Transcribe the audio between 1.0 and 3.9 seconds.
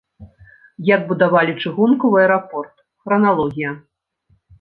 будавалі чыгунку ў аэрапорт, храналогія.